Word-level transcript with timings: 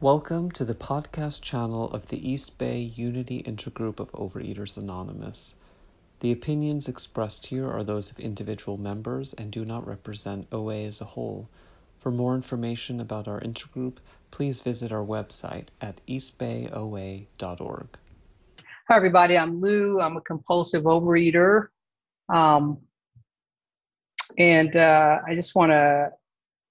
Welcome 0.00 0.50
to 0.50 0.64
the 0.64 0.74
podcast 0.74 1.40
channel 1.40 1.88
of 1.92 2.08
the 2.08 2.30
East 2.30 2.58
Bay 2.58 2.80
Unity 2.80 3.44
Intergroup 3.44 4.00
of 4.00 4.10
Overeaters 4.10 4.76
Anonymous. 4.76 5.54
The 6.18 6.32
opinions 6.32 6.88
expressed 6.88 7.46
here 7.46 7.70
are 7.70 7.84
those 7.84 8.10
of 8.10 8.18
individual 8.18 8.76
members 8.76 9.34
and 9.34 9.52
do 9.52 9.64
not 9.64 9.86
represent 9.86 10.48
OA 10.50 10.82
as 10.82 11.00
a 11.00 11.04
whole. 11.04 11.48
For 12.00 12.10
more 12.10 12.34
information 12.34 13.00
about 13.00 13.28
our 13.28 13.40
intergroup, 13.40 13.98
please 14.32 14.60
visit 14.60 14.90
our 14.90 15.04
website 15.04 15.68
at 15.80 16.00
eastbayoa.org. 16.08 17.86
Hi, 18.88 18.96
everybody. 18.96 19.38
I'm 19.38 19.60
Lou. 19.60 20.00
I'm 20.00 20.16
a 20.16 20.22
compulsive 20.22 20.82
overeater. 20.82 21.68
Um, 22.28 22.78
and 24.36 24.74
uh, 24.74 25.20
I 25.26 25.36
just 25.36 25.54
want 25.54 25.70
to 25.70 26.10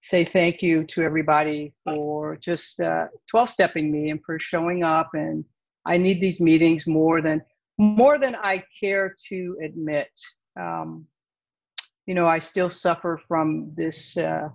say 0.03 0.25
thank 0.25 0.61
you 0.61 0.83
to 0.83 1.01
everybody 1.01 1.73
for 1.85 2.35
just 2.35 2.79
uh, 2.81 3.05
12 3.29 3.49
stepping 3.49 3.89
me 3.89 4.09
and 4.09 4.19
for 4.25 4.37
showing 4.37 4.83
up. 4.83 5.09
And 5.13 5.45
I 5.85 5.97
need 5.97 6.19
these 6.19 6.41
meetings 6.41 6.85
more 6.85 7.21
than 7.21 7.41
more 7.79 8.19
than 8.19 8.35
I 8.35 8.63
care 8.79 9.15
to 9.29 9.57
admit. 9.63 10.09
Um, 10.59 11.07
you 12.05 12.13
know, 12.13 12.27
I 12.27 12.39
still 12.39 12.69
suffer 12.69 13.19
from 13.27 13.71
this. 13.75 14.15
Uh, 14.17 14.49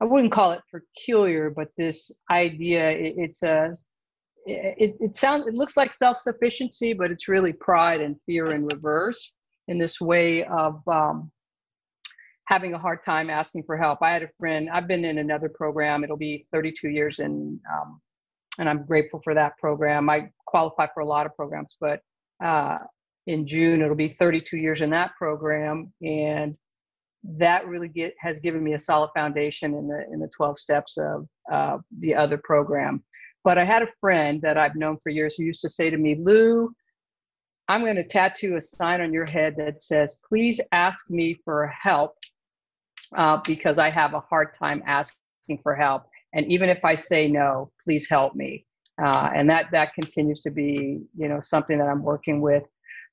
I 0.00 0.04
wouldn't 0.04 0.32
call 0.32 0.52
it 0.52 0.60
peculiar, 0.72 1.50
but 1.50 1.68
this 1.76 2.10
idea. 2.30 2.90
It, 2.90 3.14
it's 3.18 3.42
a. 3.42 3.74
It, 4.46 4.96
it 5.00 5.16
sounds. 5.16 5.46
It 5.46 5.54
looks 5.54 5.76
like 5.76 5.92
self-sufficiency, 5.92 6.94
but 6.94 7.10
it's 7.10 7.28
really 7.28 7.52
pride 7.52 8.00
and 8.00 8.16
fear 8.24 8.52
in 8.52 8.66
reverse. 8.72 9.34
In 9.68 9.76
this 9.78 10.00
way 10.00 10.44
of 10.44 10.80
um, 10.88 11.30
having 12.48 12.72
a 12.72 12.78
hard 12.78 13.02
time 13.02 13.28
asking 13.28 13.62
for 13.62 13.76
help. 13.76 13.98
I 14.00 14.10
had 14.10 14.22
a 14.22 14.28
friend, 14.38 14.70
I've 14.72 14.88
been 14.88 15.04
in 15.04 15.18
another 15.18 15.50
program, 15.50 16.02
it'll 16.02 16.16
be 16.16 16.46
32 16.50 16.88
years 16.88 17.18
in, 17.18 17.60
um, 17.70 18.00
and 18.58 18.66
I'm 18.70 18.86
grateful 18.86 19.20
for 19.22 19.34
that 19.34 19.58
program. 19.58 20.08
I 20.08 20.30
qualify 20.46 20.86
for 20.94 21.00
a 21.00 21.06
lot 21.06 21.26
of 21.26 21.36
programs, 21.36 21.76
but 21.78 22.00
uh, 22.42 22.78
in 23.26 23.46
June 23.46 23.82
it'll 23.82 23.94
be 23.94 24.08
32 24.08 24.56
years 24.56 24.80
in 24.80 24.88
that 24.90 25.10
program, 25.18 25.92
and 26.00 26.58
that 27.22 27.66
really 27.68 27.88
get, 27.88 28.14
has 28.18 28.40
given 28.40 28.64
me 28.64 28.72
a 28.72 28.78
solid 28.78 29.10
foundation 29.14 29.74
in 29.74 29.86
the 29.86 30.06
in 30.10 30.18
the 30.18 30.30
12 30.34 30.58
steps 30.58 30.96
of 30.96 31.28
uh, 31.52 31.76
the 31.98 32.14
other 32.14 32.38
program. 32.38 33.04
But 33.44 33.58
I 33.58 33.64
had 33.64 33.82
a 33.82 33.92
friend 34.00 34.40
that 34.40 34.56
I've 34.56 34.74
known 34.74 34.96
for 35.02 35.10
years 35.10 35.34
who 35.34 35.44
used 35.44 35.60
to 35.60 35.68
say 35.68 35.90
to 35.90 35.98
me, 35.98 36.16
Lou, 36.18 36.72
I'm 37.68 37.82
going 37.82 37.96
to 37.96 38.08
tattoo 38.08 38.56
a 38.56 38.60
sign 38.62 39.02
on 39.02 39.12
your 39.12 39.28
head 39.28 39.54
that 39.58 39.82
says, 39.82 40.18
please 40.26 40.58
ask 40.72 41.10
me 41.10 41.38
for 41.44 41.66
help 41.66 42.17
uh, 43.14 43.40
because 43.46 43.78
I 43.78 43.90
have 43.90 44.14
a 44.14 44.20
hard 44.20 44.54
time 44.54 44.82
asking 44.86 45.58
for 45.62 45.74
help. 45.74 46.04
And 46.34 46.50
even 46.50 46.68
if 46.68 46.84
I 46.84 46.94
say 46.94 47.28
no, 47.28 47.70
please 47.82 48.06
help 48.08 48.34
me. 48.34 48.66
Uh, 49.02 49.30
and 49.34 49.48
that 49.48 49.66
that 49.70 49.94
continues 49.94 50.40
to 50.42 50.50
be, 50.50 51.00
you 51.16 51.28
know, 51.28 51.40
something 51.40 51.78
that 51.78 51.88
I'm 51.88 52.02
working 52.02 52.40
with. 52.40 52.64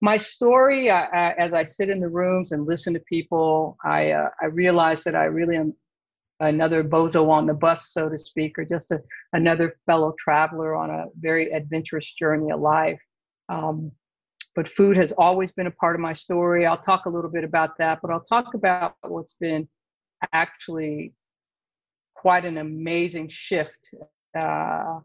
My 0.01 0.17
story, 0.17 0.89
as 0.89 1.53
I 1.53 1.63
sit 1.63 1.89
in 1.89 1.99
the 1.99 2.09
rooms 2.09 2.51
and 2.51 2.66
listen 2.66 2.93
to 2.93 2.99
people, 2.99 3.77
I 3.83 4.11
uh, 4.11 4.29
I 4.41 4.47
realize 4.47 5.03
that 5.03 5.16
I 5.16 5.25
really 5.25 5.55
am 5.55 5.73
another 6.39 6.83
bozo 6.83 7.29
on 7.29 7.45
the 7.45 7.53
bus, 7.53 7.91
so 7.91 8.09
to 8.09 8.17
speak, 8.17 8.59
or 8.59 8.66
just 8.66 8.91
a, 8.91 9.01
another 9.33 9.73
fellow 9.85 10.13
traveler 10.19 10.75
on 10.75 10.89
a 10.89 11.05
very 11.19 11.51
adventurous 11.51 12.11
journey 12.13 12.51
of 12.51 12.59
life. 12.59 12.99
Um, 13.47 13.91
but 14.55 14.67
food 14.67 14.97
has 14.97 15.11
always 15.13 15.51
been 15.51 15.67
a 15.67 15.71
part 15.71 15.95
of 15.95 16.01
my 16.01 16.13
story. 16.13 16.66
I'll 16.66 16.77
talk 16.77 17.05
a 17.05 17.09
little 17.09 17.29
bit 17.29 17.43
about 17.43 17.77
that, 17.77 17.99
but 18.01 18.11
I'll 18.11 18.23
talk 18.23 18.53
about 18.53 18.95
what's 19.01 19.33
been 19.33 19.67
actually 20.33 21.13
quite 22.16 22.45
an 22.45 22.58
amazing 22.58 23.30
shift. 23.30 23.89
Uh, 24.38 24.99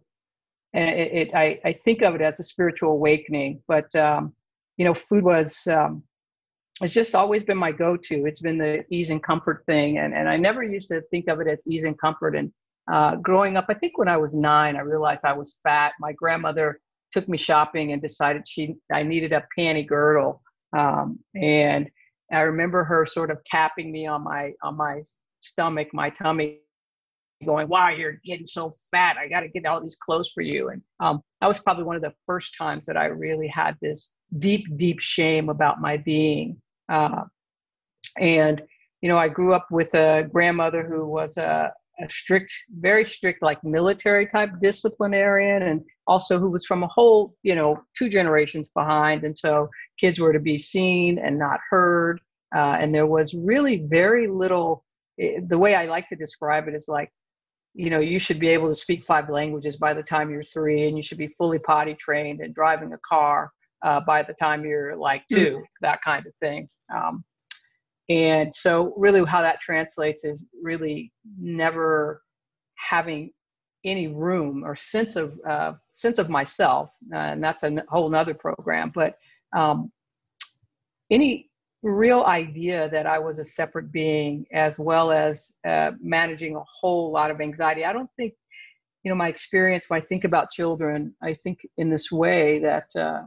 and 0.72 0.88
it, 0.88 1.12
it, 1.12 1.34
I, 1.34 1.60
I 1.64 1.72
think 1.72 2.02
of 2.02 2.14
it 2.14 2.20
as 2.20 2.40
a 2.40 2.42
spiritual 2.42 2.92
awakening. 2.92 3.62
But 3.66 3.94
um, 3.94 4.32
you 4.76 4.84
know, 4.84 4.94
food 4.94 5.24
was 5.24 5.56
um, 5.66 6.02
it's 6.80 6.94
just 6.94 7.14
always 7.14 7.42
been 7.42 7.58
my 7.58 7.72
go-to. 7.72 8.24
It's 8.26 8.40
been 8.40 8.56
the 8.56 8.84
ease 8.90 9.10
and 9.10 9.22
comfort 9.22 9.64
thing, 9.66 9.98
and 9.98 10.14
and 10.14 10.28
I 10.28 10.36
never 10.36 10.62
used 10.62 10.88
to 10.88 11.02
think 11.10 11.28
of 11.28 11.40
it 11.40 11.48
as 11.48 11.62
ease 11.66 11.84
and 11.84 11.98
comfort. 11.98 12.34
And 12.34 12.52
uh, 12.90 13.16
growing 13.16 13.56
up, 13.56 13.66
I 13.68 13.74
think 13.74 13.98
when 13.98 14.08
I 14.08 14.16
was 14.16 14.34
nine, 14.34 14.76
I 14.76 14.80
realized 14.80 15.24
I 15.24 15.34
was 15.34 15.58
fat. 15.62 15.92
My 16.00 16.12
grandmother 16.12 16.80
took 17.12 17.28
me 17.28 17.36
shopping 17.36 17.92
and 17.92 18.00
decided 18.00 18.48
she 18.48 18.76
I 18.92 19.02
needed 19.02 19.32
a 19.32 19.46
panty 19.56 19.86
girdle, 19.86 20.42
um, 20.76 21.18
and 21.34 21.90
I 22.32 22.40
remember 22.40 22.84
her 22.84 23.04
sort 23.06 23.30
of 23.30 23.42
tapping 23.44 23.90
me 23.90 24.06
on 24.06 24.24
my 24.24 24.52
on 24.62 24.76
my 24.76 25.02
stomach, 25.40 25.88
my 25.92 26.10
tummy, 26.10 26.60
going, 27.44 27.68
"Wow, 27.68 27.90
you're 27.90 28.20
getting 28.24 28.46
so 28.46 28.72
fat. 28.90 29.16
I 29.16 29.28
got 29.28 29.40
to 29.40 29.48
get 29.48 29.66
all 29.66 29.80
these 29.80 29.96
clothes 29.96 30.30
for 30.34 30.42
you." 30.42 30.68
And 30.68 30.82
um, 31.00 31.20
that 31.40 31.46
was 31.46 31.58
probably 31.58 31.84
one 31.84 31.96
of 31.96 32.02
the 32.02 32.14
first 32.26 32.54
times 32.56 32.86
that 32.86 32.96
I 32.96 33.06
really 33.06 33.48
had 33.48 33.76
this 33.80 34.14
deep, 34.38 34.64
deep 34.76 35.00
shame 35.00 35.48
about 35.48 35.80
my 35.80 35.96
being. 35.96 36.60
Uh, 36.88 37.24
and 38.18 38.62
you 39.00 39.08
know, 39.08 39.18
I 39.18 39.28
grew 39.28 39.54
up 39.54 39.66
with 39.70 39.94
a 39.94 40.28
grandmother 40.30 40.86
who 40.86 41.06
was 41.06 41.36
a, 41.38 41.72
a 42.00 42.08
strict, 42.08 42.52
very 42.78 43.06
strict, 43.06 43.42
like 43.42 43.62
military 43.64 44.26
type 44.26 44.50
disciplinarian, 44.60 45.62
and 45.62 45.82
also 46.06 46.38
who 46.38 46.50
was 46.50 46.66
from 46.66 46.82
a 46.82 46.88
whole, 46.88 47.34
you 47.42 47.54
know, 47.54 47.80
two 47.96 48.08
generations 48.08 48.70
behind. 48.74 49.24
And 49.24 49.36
so 49.36 49.68
kids 50.00 50.18
were 50.18 50.32
to 50.32 50.40
be 50.40 50.58
seen 50.58 51.18
and 51.18 51.38
not 51.38 51.60
heard. 51.68 52.20
Uh, 52.54 52.76
and 52.80 52.94
there 52.94 53.06
was 53.06 53.34
really 53.34 53.86
very 53.88 54.26
little, 54.26 54.84
eh, 55.20 55.40
the 55.46 55.58
way 55.58 55.74
I 55.74 55.86
like 55.86 56.08
to 56.08 56.16
describe 56.16 56.66
it 56.68 56.74
is 56.74 56.86
like, 56.88 57.10
you 57.74 57.90
know, 57.90 58.00
you 58.00 58.18
should 58.18 58.40
be 58.40 58.48
able 58.48 58.68
to 58.68 58.74
speak 58.74 59.04
five 59.04 59.30
languages 59.30 59.76
by 59.76 59.94
the 59.94 60.02
time 60.02 60.30
you're 60.30 60.42
three, 60.42 60.88
and 60.88 60.96
you 60.96 61.02
should 61.02 61.18
be 61.18 61.28
fully 61.28 61.58
potty 61.58 61.94
trained 61.94 62.40
and 62.40 62.54
driving 62.54 62.92
a 62.92 62.98
car 63.08 63.50
uh, 63.82 64.00
by 64.00 64.22
the 64.22 64.34
time 64.34 64.64
you're 64.64 64.96
like 64.96 65.22
hmm. 65.30 65.36
2 65.36 65.40
mm-hmm. 65.40 65.62
that 65.80 66.00
kind 66.02 66.26
of 66.26 66.32
thing. 66.40 66.68
Um, 66.94 67.24
and 68.08 68.52
so, 68.52 68.92
really, 68.96 69.24
how 69.24 69.40
that 69.40 69.60
translates 69.60 70.24
is 70.24 70.48
really 70.60 71.12
never 71.38 72.22
having 72.76 73.30
any 73.84 74.08
room 74.08 74.64
or 74.64 74.74
sense 74.74 75.14
of 75.14 75.38
uh, 75.48 75.74
sense 75.92 76.18
of 76.18 76.28
myself, 76.28 76.90
uh, 77.14 77.18
and 77.18 77.42
that's 77.42 77.62
a 77.62 77.84
whole 77.88 78.08
nother 78.08 78.34
program. 78.34 78.90
But 78.92 79.14
um, 79.54 79.90
any 81.10 81.50
real 81.82 82.24
idea 82.24 82.88
that 82.90 83.06
I 83.06 83.18
was 83.18 83.38
a 83.38 83.44
separate 83.44 83.90
being, 83.90 84.44
as 84.52 84.78
well 84.78 85.10
as 85.10 85.52
uh, 85.66 85.92
managing 86.00 86.56
a 86.56 86.62
whole 86.80 87.10
lot 87.10 87.30
of 87.30 87.40
anxiety. 87.40 87.84
I 87.84 87.92
don't 87.92 88.10
think, 88.16 88.34
you 89.02 89.10
know, 89.10 89.14
my 89.14 89.28
experience 89.28 89.88
when 89.88 90.00
I 90.00 90.04
think 90.04 90.24
about 90.24 90.50
children, 90.50 91.14
I 91.22 91.34
think 91.42 91.60
in 91.78 91.88
this 91.88 92.12
way 92.12 92.58
that 92.60 92.94
uh, 92.96 93.22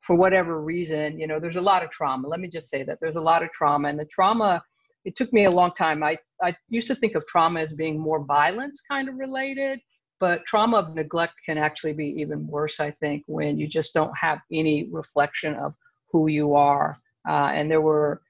for 0.00 0.14
whatever 0.14 0.60
reason, 0.62 1.18
you 1.18 1.26
know, 1.26 1.40
there's 1.40 1.56
a 1.56 1.60
lot 1.60 1.82
of 1.82 1.90
trauma. 1.90 2.28
Let 2.28 2.40
me 2.40 2.48
just 2.48 2.70
say 2.70 2.84
that 2.84 2.98
there's 3.00 3.16
a 3.16 3.20
lot 3.20 3.42
of 3.42 3.50
trauma, 3.50 3.88
and 3.88 3.98
the 3.98 4.06
trauma. 4.06 4.62
It 5.04 5.14
took 5.14 5.32
me 5.32 5.44
a 5.44 5.50
long 5.50 5.72
time. 5.72 6.02
I 6.02 6.16
I 6.42 6.56
used 6.68 6.88
to 6.88 6.94
think 6.94 7.14
of 7.14 7.26
trauma 7.26 7.60
as 7.60 7.72
being 7.72 7.98
more 7.98 8.24
violence 8.24 8.80
kind 8.88 9.08
of 9.08 9.16
related, 9.16 9.80
but 10.18 10.44
trauma 10.46 10.78
of 10.78 10.94
neglect 10.94 11.34
can 11.44 11.58
actually 11.58 11.92
be 11.92 12.06
even 12.18 12.46
worse. 12.46 12.80
I 12.80 12.90
think 12.90 13.24
when 13.26 13.58
you 13.58 13.66
just 13.66 13.94
don't 13.94 14.16
have 14.16 14.40
any 14.52 14.88
reflection 14.90 15.54
of 15.54 15.74
who 16.10 16.28
you 16.28 16.54
are 16.54 16.98
uh, 17.28 17.50
and 17.52 17.70
there 17.70 17.80
were 17.80 18.22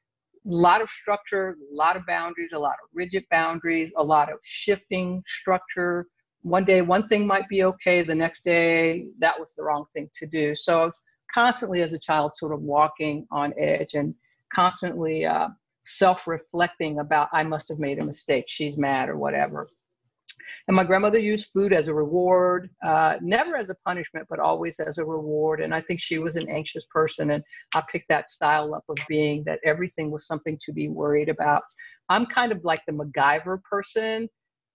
a 0.46 0.50
lot 0.50 0.80
of 0.80 0.88
structure, 0.88 1.56
a 1.72 1.74
lot 1.74 1.96
of 1.96 2.06
boundaries, 2.06 2.52
a 2.52 2.58
lot 2.58 2.76
of 2.82 2.88
rigid 2.94 3.24
boundaries, 3.30 3.92
a 3.96 4.02
lot 4.02 4.32
of 4.32 4.38
shifting 4.42 5.22
structure. 5.26 6.06
One 6.42 6.64
day, 6.64 6.82
one 6.82 7.08
thing 7.08 7.26
might 7.26 7.48
be 7.48 7.64
okay. 7.64 8.04
The 8.04 8.14
next 8.14 8.44
day, 8.44 9.06
that 9.18 9.38
was 9.38 9.54
the 9.54 9.64
wrong 9.64 9.86
thing 9.92 10.08
to 10.14 10.26
do. 10.26 10.54
So 10.54 10.82
I 10.82 10.84
was 10.84 11.00
constantly, 11.32 11.82
as 11.82 11.92
a 11.92 11.98
child, 11.98 12.32
sort 12.36 12.52
of 12.52 12.62
walking 12.62 13.26
on 13.32 13.52
edge 13.58 13.94
and 13.94 14.14
constantly 14.54 15.26
uh, 15.26 15.48
self 15.84 16.26
reflecting 16.28 17.00
about, 17.00 17.28
I 17.32 17.42
must 17.42 17.68
have 17.68 17.80
made 17.80 18.00
a 18.00 18.04
mistake. 18.04 18.44
She's 18.46 18.76
mad 18.76 19.08
or 19.08 19.16
whatever. 19.16 19.68
And 20.68 20.74
my 20.74 20.82
grandmother 20.82 21.18
used 21.18 21.50
food 21.52 21.72
as 21.72 21.86
a 21.86 21.94
reward, 21.94 22.70
uh, 22.84 23.16
never 23.20 23.56
as 23.56 23.70
a 23.70 23.76
punishment, 23.86 24.26
but 24.28 24.40
always 24.40 24.80
as 24.80 24.98
a 24.98 25.04
reward. 25.04 25.60
And 25.60 25.72
I 25.72 25.80
think 25.80 26.00
she 26.02 26.18
was 26.18 26.34
an 26.34 26.48
anxious 26.48 26.86
person. 26.86 27.30
And 27.30 27.44
I 27.74 27.82
picked 27.90 28.08
that 28.08 28.30
style 28.30 28.74
up 28.74 28.84
of 28.88 28.96
being 29.08 29.44
that 29.44 29.60
everything 29.64 30.10
was 30.10 30.26
something 30.26 30.58
to 30.64 30.72
be 30.72 30.88
worried 30.88 31.28
about. 31.28 31.62
I'm 32.08 32.26
kind 32.26 32.50
of 32.50 32.64
like 32.64 32.82
the 32.86 32.92
MacGyver 32.92 33.62
person. 33.62 34.28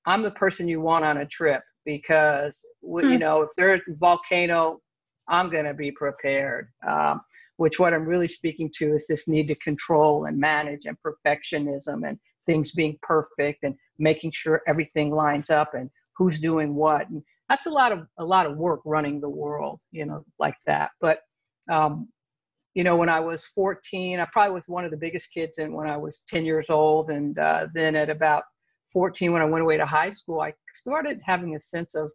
I'm 0.06 0.24
the 0.24 0.32
person 0.32 0.68
you 0.68 0.80
want 0.80 1.04
on 1.04 1.18
a 1.18 1.26
trip 1.26 1.62
because, 1.86 2.64
mm. 2.84 3.04
you 3.04 3.10
hmm. 3.10 3.18
know, 3.18 3.42
if 3.42 3.50
there's 3.58 3.82
a 3.90 3.96
volcano, 3.96 4.80
I'm 5.28 5.50
going 5.50 5.66
to 5.66 5.74
be 5.74 5.92
prepared. 5.92 6.70
Um, 6.88 7.22
which 7.58 7.80
what 7.80 7.94
I'm 7.94 8.08
really 8.08 8.28
speaking 8.28 8.72
to 8.78 8.96
is 8.96 9.06
this 9.08 9.28
need 9.28 9.48
to 9.50 9.56
control 9.56 10.26
and 10.26 10.40
manage 10.40 10.86
and 10.86 10.98
perfectionism 11.06 12.08
and 12.08 12.18
things 12.46 12.72
being 12.72 12.98
perfect 13.02 13.64
and 13.64 13.76
making 14.00 14.32
sure 14.34 14.62
everything 14.68 15.12
lines 15.12 15.50
up 15.50 15.74
and 15.74 15.90
who's 16.18 16.40
doing 16.40 16.76
what. 16.76 17.10
And 17.10 17.22
that's 17.50 17.66
a 17.66 17.70
lot 17.70 17.92
of 17.92 18.08
a 18.18 18.26
lot 18.26 18.46
of 18.46 18.58
work 18.58 18.82
running 18.86 19.20
the 19.20 19.30
world 19.30 19.80
you 19.92 20.06
know 20.06 20.24
like 20.40 20.58
that. 20.66 20.92
But 21.00 21.20
um, 21.70 22.08
you 22.74 22.84
know 22.84 22.96
when 22.96 23.10
i 23.10 23.20
was 23.20 23.44
14 23.46 24.20
i 24.20 24.26
probably 24.32 24.54
was 24.54 24.70
one 24.70 24.86
of 24.86 24.92
the 24.92 24.98
biggest 24.98 25.34
kids 25.34 25.58
and 25.58 25.74
when 25.74 25.90
i 25.90 25.98
was 25.98 26.24
10 26.28 26.46
years 26.46 26.70
old. 26.70 27.10
And 27.10 27.38
uh, 27.38 27.68
then 27.74 27.96
at 27.96 28.10
about 28.10 28.44
14 28.94 29.34
when 29.34 29.42
i 29.42 29.46
went 29.46 29.62
away 29.62 29.78
to 29.78 29.86
high 29.86 30.10
school 30.10 30.42
i 30.42 30.54
started 30.74 31.20
having 31.26 31.56
a 31.56 31.60
sense 31.60 31.96
of 31.96 32.10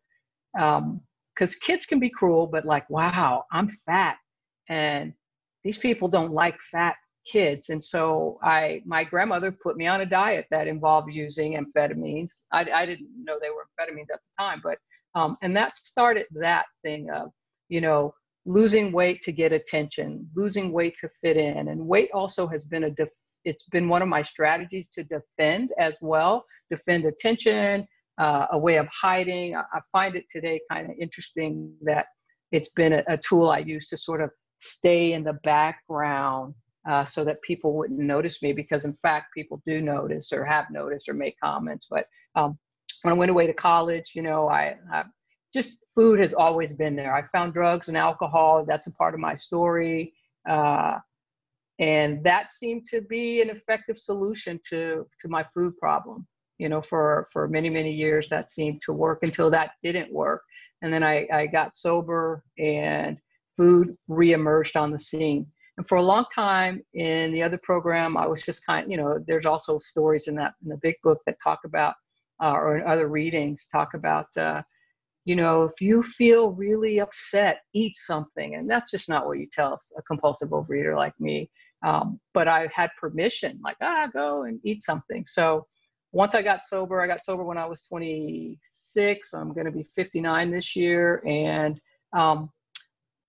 because 0.57 1.55
um, 1.55 1.61
kids 1.61 1.87
can 1.87 1.99
be 1.99 2.09
cruel, 2.09 2.47
but 2.47 2.65
like, 2.65 2.89
wow, 2.89 3.45
I'm 3.53 3.69
fat, 3.69 4.17
and 4.69 5.13
these 5.65 5.79
people 5.79 6.09
don't 6.09 6.33
like 6.33 6.59
fat 6.71 6.97
kids. 7.31 7.71
And 7.71 7.83
so 7.83 8.39
I, 8.43 8.83
my 8.85 9.05
grandmother 9.05 9.53
put 9.53 9.77
me 9.77 9.87
on 9.87 10.01
a 10.01 10.07
diet 10.07 10.47
that 10.51 10.69
involved 10.69 11.13
using 11.13 11.55
amphetamines. 11.55 12.33
I, 12.53 12.67
I 12.75 12.87
didn't 12.87 13.09
know 13.23 13.39
they 13.41 13.51
were 13.51 13.67
amphetamines 13.79 14.13
at 14.13 14.21
the 14.23 14.29
time, 14.39 14.61
but 14.63 14.79
um, 15.15 15.37
and 15.43 15.57
that 15.57 15.77
started 15.77 16.27
that 16.33 16.67
thing 16.83 17.11
of, 17.11 17.31
you 17.69 17.81
know, 17.81 18.15
losing 18.45 18.93
weight 18.93 19.23
to 19.23 19.33
get 19.33 19.53
attention, 19.53 20.29
losing 20.37 20.73
weight 20.73 20.95
to 21.01 21.09
fit 21.23 21.37
in, 21.39 21.69
and 21.69 21.87
weight 21.87 22.11
also 22.13 22.47
has 22.47 22.65
been 22.65 22.85
a 22.85 22.91
def- 22.91 23.09
it's 23.45 23.65
been 23.65 23.89
one 23.89 24.03
of 24.03 24.09
my 24.09 24.23
strategies 24.23 24.89
to 24.91 25.05
defend 25.05 25.71
as 25.79 25.95
well, 26.01 26.45
defend 26.71 27.07
attention, 27.07 27.87
uh, 28.19 28.47
a 28.53 28.59
way 28.59 28.77
of 28.77 28.87
hiding. 28.89 29.57
I, 29.57 29.63
I 29.73 29.81
find 29.93 30.17
it 30.17 30.25
today 30.31 30.61
kind 30.71 30.91
of 30.91 30.97
interesting 31.01 31.73
that 31.83 32.07
it's 32.53 32.71
been 32.71 32.93
a, 32.93 33.03
a, 33.09 33.17
tool 33.17 33.51
I 33.51 33.59
use 33.59 33.89
to 33.89 33.97
sort 33.97 34.21
of 34.21 34.31
stay 34.61 35.13
in 35.13 35.25
the 35.25 35.39
background 35.45 36.55
uh, 36.89 37.05
so 37.05 37.25
that 37.25 37.43
people 37.43 37.75
wouldn't 37.75 37.99
notice 37.99 38.43
me 38.43 38.53
because 38.53 38.85
in 38.85 38.93
fact 38.93 39.35
people 39.35 39.63
do 39.67 39.81
notice 39.81 40.33
or 40.33 40.45
have 40.45 40.71
noticed 40.71 41.09
or 41.09 41.15
make 41.15 41.39
comments. 41.41 41.87
But 41.91 42.07
um, 42.35 42.59
when 43.03 43.15
I 43.15 43.17
went 43.17 43.31
away 43.31 43.47
to 43.47 43.53
college, 43.53 44.13
you 44.15 44.23
know, 44.23 44.49
I, 44.49 44.77
I 44.93 45.05
just 45.53 45.79
food 45.95 46.21
has 46.21 46.35
always 46.35 46.73
been 46.73 46.97
there. 46.97 47.15
I 47.15 47.23
found 47.27 47.55
drugs 47.55 47.89
and 47.89 47.97
alcohol. 47.97 48.65
That's 48.67 48.87
a 48.87 48.93
part 48.93 49.15
of 49.15 49.21
my 49.21 49.35
story. 49.37 50.15
Uh, 50.49 50.99
and 51.79 52.23
that 52.25 52.53
seemed 52.53 52.87
to 52.87 53.01
be 53.03 53.43
an 53.43 53.51
effective 53.51 53.99
solution 53.99 54.59
to 54.71 55.07
to 55.21 55.29
my 55.29 55.45
food 55.55 55.77
problem 55.77 56.27
you 56.59 56.69
know 56.69 56.81
for 56.81 57.27
for 57.33 57.49
many 57.49 57.69
many 57.69 57.93
years 57.93 58.29
that 58.29 58.51
seemed 58.51 58.81
to 58.81 58.93
work 58.93 59.19
until 59.23 59.51
that 59.51 59.73
didn't 59.83 60.13
work 60.13 60.43
and 60.83 60.93
then 60.93 61.03
i 61.03 61.27
i 61.33 61.47
got 61.47 61.77
sober 61.77 62.43
and 62.59 63.19
food 63.57 63.97
reemerged 64.09 64.81
on 64.81 64.91
the 64.91 64.99
scene 64.99 65.47
and 65.77 65.87
for 65.89 65.97
a 65.97 66.03
long 66.03 66.25
time 66.35 66.83
in 66.95 67.33
the 67.33 67.43
other 67.43 67.59
program 67.63 68.17
i 68.17 68.27
was 68.27 68.43
just 68.43 68.65
kind 68.67 68.91
you 68.91 68.97
know 68.97 69.19
there's 69.27 69.47
also 69.47 69.79
stories 69.79 70.29
in 70.29 70.35
that 70.35 70.55
in 70.63 70.69
the 70.69 70.79
big 70.79 70.97
book 71.03 71.21
that 71.27 71.37
talk 71.43 71.61
about 71.65 71.95
uh, 72.43 72.53
or 72.53 72.79
in 72.79 72.87
other 72.87 73.09
readings 73.09 73.67
talk 73.71 73.95
about 73.95 74.27
uh, 74.37 74.63
you 75.25 75.37
know 75.37 75.65
if 75.65 75.81
you 75.81 76.03
feel 76.03 76.51
really 76.51 77.01
upset 77.01 77.61
eat 77.75 77.97
something 77.97 78.55
and 78.55 78.69
that's 78.69 78.91
just 78.91 79.09
not 79.09 79.27
what 79.27 79.39
you 79.39 79.47
tell 79.51 79.79
a 79.97 80.03
compulsive 80.03 80.51
overeater 80.51 80.97
like 80.97 81.19
me 81.21 81.51
um, 81.83 82.21
but 82.35 82.49
I 82.49 82.69
had 82.75 82.91
permission, 83.01 83.61
like, 83.63 83.77
ah, 83.81 84.09
go 84.13 84.45
and 84.45 84.61
eat 84.65 84.83
something. 84.83 85.25
So 85.27 85.67
once 86.13 86.35
I 86.35 86.43
got 86.43 86.65
sober, 86.65 87.01
I 87.01 87.07
got 87.07 87.25
sober 87.25 87.45
when 87.45 87.59
I 87.59 87.67
was 87.67 87.83
26. 87.85 89.35
I'm 89.35 89.53
going 89.53 89.67
to 89.67 89.73
be 89.73 89.85
59 89.85 90.51
this 90.51 90.75
year. 90.75 91.23
And, 91.27 91.81
um, 92.13 92.51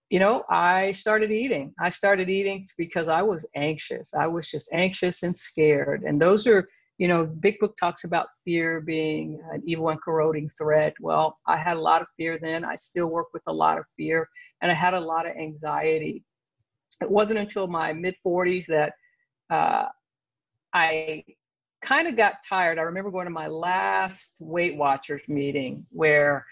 you 0.09 0.19
know, 0.19 0.43
I 0.49 0.93
started 0.93 1.31
eating. 1.31 1.73
I 1.79 1.89
started 1.89 2.29
eating 2.29 2.67
because 2.77 3.09
I 3.09 3.21
was 3.21 3.45
anxious. 3.55 4.13
I 4.13 4.27
was 4.27 4.47
just 4.47 4.69
anxious 4.71 5.23
and 5.23 5.35
scared. 5.35 6.03
And 6.03 6.21
those 6.21 6.47
are, 6.47 6.67
you 6.97 7.07
know, 7.07 7.25
Big 7.25 7.59
Book 7.59 7.75
talks 7.77 8.03
about 8.03 8.27
fear 8.43 8.81
being 8.81 9.39
an 9.51 9.61
evil 9.65 9.89
and 9.89 10.01
corroding 10.01 10.49
threat. 10.57 10.93
Well, 11.01 11.37
I 11.45 11.57
had 11.57 11.77
a 11.77 11.81
lot 11.81 12.01
of 12.01 12.07
fear 12.15 12.39
then. 12.41 12.63
I 12.63 12.75
still 12.77 13.07
work 13.07 13.27
with 13.33 13.43
a 13.47 13.53
lot 13.53 13.77
of 13.77 13.85
fear. 13.97 14.29
And 14.61 14.71
I 14.71 14.73
had 14.73 14.93
a 14.93 14.99
lot 14.99 15.27
of 15.27 15.35
anxiety 15.35 16.23
it 17.01 17.09
wasn't 17.09 17.39
until 17.39 17.67
my 17.67 17.93
mid 17.93 18.15
40s 18.25 18.65
that 18.67 18.93
uh, 19.49 19.85
I 20.73 21.23
kind 21.83 22.07
of 22.07 22.17
got 22.17 22.35
tired. 22.47 22.79
I 22.79 22.83
remember 22.83 23.11
going 23.11 23.25
to 23.25 23.31
my 23.31 23.47
last 23.47 24.33
Weight 24.39 24.75
Watchers 24.75 25.21
meeting 25.27 25.85
where 25.91 26.45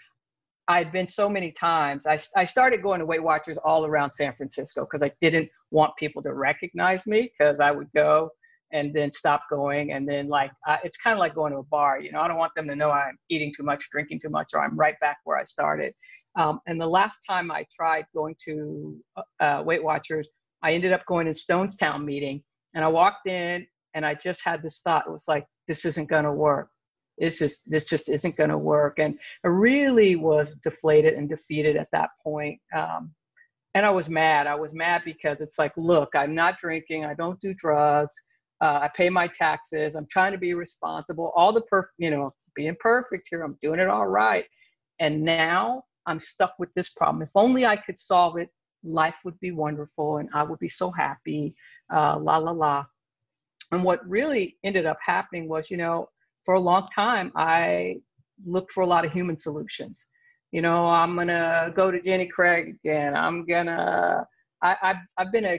I'd 0.68 0.90
been 0.90 1.06
so 1.06 1.28
many 1.28 1.52
times. 1.52 2.06
I, 2.06 2.18
I 2.36 2.44
started 2.44 2.82
going 2.82 2.98
to 3.00 3.06
Weight 3.06 3.22
Watchers 3.22 3.56
all 3.64 3.86
around 3.86 4.12
San 4.12 4.34
Francisco 4.34 4.86
because 4.90 5.02
I 5.02 5.12
didn't 5.20 5.48
want 5.70 5.92
people 5.96 6.22
to 6.22 6.32
recognize 6.32 7.06
me 7.06 7.30
because 7.38 7.60
I 7.60 7.70
would 7.70 7.88
go 7.94 8.30
and 8.72 8.92
then 8.92 9.12
stop 9.12 9.42
going. 9.48 9.92
And 9.92 10.08
then, 10.08 10.28
like, 10.28 10.50
uh, 10.66 10.78
it's 10.82 10.96
kind 10.96 11.14
of 11.14 11.20
like 11.20 11.34
going 11.34 11.52
to 11.52 11.58
a 11.58 11.62
bar. 11.64 12.00
You 12.00 12.10
know, 12.10 12.20
I 12.20 12.26
don't 12.26 12.36
want 12.36 12.52
them 12.54 12.66
to 12.66 12.74
know 12.74 12.90
I'm 12.90 13.16
eating 13.28 13.52
too 13.56 13.62
much, 13.62 13.88
drinking 13.92 14.20
too 14.20 14.28
much, 14.28 14.48
or 14.54 14.64
I'm 14.64 14.76
right 14.76 14.98
back 15.00 15.18
where 15.24 15.38
I 15.38 15.44
started. 15.44 15.94
Um, 16.36 16.60
and 16.66 16.80
the 16.80 16.86
last 16.86 17.18
time 17.28 17.50
I 17.50 17.64
tried 17.74 18.06
going 18.14 18.34
to 18.44 18.98
uh, 19.40 19.62
Weight 19.64 19.82
Watchers, 19.82 20.28
I 20.62 20.72
ended 20.72 20.92
up 20.92 21.04
going 21.06 21.26
to 21.26 21.32
Stonestown 21.32 22.04
meeting 22.04 22.42
and 22.74 22.84
I 22.84 22.88
walked 22.88 23.26
in 23.26 23.66
and 23.94 24.04
I 24.04 24.14
just 24.14 24.42
had 24.44 24.62
this 24.62 24.80
thought. 24.80 25.04
It 25.06 25.12
was 25.12 25.24
like, 25.28 25.46
this 25.66 25.84
isn't 25.84 26.08
going 26.10 26.24
to 26.24 26.32
work. 26.32 26.68
This 27.18 27.38
just, 27.38 27.68
this 27.70 27.86
just 27.86 28.08
isn't 28.08 28.36
going 28.36 28.50
to 28.50 28.58
work. 28.58 28.98
And 28.98 29.18
I 29.44 29.48
really 29.48 30.16
was 30.16 30.54
deflated 30.62 31.14
and 31.14 31.28
defeated 31.28 31.76
at 31.76 31.88
that 31.92 32.10
point. 32.22 32.60
Um, 32.74 33.12
and 33.74 33.84
I 33.84 33.90
was 33.90 34.08
mad. 34.08 34.46
I 34.46 34.54
was 34.54 34.74
mad 34.74 35.02
because 35.04 35.40
it's 35.40 35.58
like, 35.58 35.72
look, 35.76 36.10
I'm 36.14 36.34
not 36.34 36.58
drinking. 36.58 37.04
I 37.04 37.14
don't 37.14 37.40
do 37.40 37.52
drugs. 37.54 38.14
Uh, 38.62 38.80
I 38.82 38.90
pay 38.96 39.10
my 39.10 39.28
taxes. 39.28 39.94
I'm 39.94 40.06
trying 40.10 40.32
to 40.32 40.38
be 40.38 40.54
responsible. 40.54 41.30
All 41.36 41.52
the 41.52 41.60
perfect, 41.62 41.94
you 41.98 42.10
know, 42.10 42.32
being 42.54 42.76
perfect 42.80 43.28
here. 43.30 43.42
I'm 43.42 43.58
doing 43.62 43.78
it 43.80 43.88
all 43.88 44.06
right. 44.06 44.46
And 44.98 45.22
now 45.22 45.84
I'm 46.06 46.20
stuck 46.20 46.54
with 46.58 46.72
this 46.72 46.88
problem. 46.88 47.22
If 47.22 47.32
only 47.34 47.66
I 47.66 47.76
could 47.76 47.98
solve 47.98 48.38
it, 48.38 48.48
life 48.82 49.18
would 49.24 49.38
be 49.40 49.50
wonderful 49.50 50.18
and 50.18 50.28
I 50.32 50.42
would 50.42 50.58
be 50.58 50.68
so 50.68 50.90
happy. 50.90 51.54
Uh, 51.92 52.18
la 52.18 52.38
la 52.38 52.52
la. 52.52 52.86
And 53.72 53.84
what 53.84 54.08
really 54.08 54.56
ended 54.64 54.86
up 54.86 54.98
happening 55.04 55.48
was, 55.48 55.70
you 55.70 55.76
know, 55.76 56.08
for 56.46 56.54
a 56.54 56.60
long 56.60 56.88
time, 56.94 57.30
I 57.36 57.96
looked 58.46 58.72
for 58.72 58.82
a 58.82 58.86
lot 58.86 59.04
of 59.04 59.12
human 59.12 59.36
solutions. 59.36 60.06
You 60.52 60.62
know, 60.62 60.86
I'm 60.86 61.14
gonna 61.16 61.72
go 61.76 61.90
to 61.90 62.00
Jenny 62.00 62.26
Craig 62.26 62.76
again. 62.82 63.14
I'm 63.14 63.44
gonna. 63.44 64.24
I, 64.62 64.76
I've 64.80 64.96
I've 65.18 65.32
been 65.32 65.44
a 65.44 65.58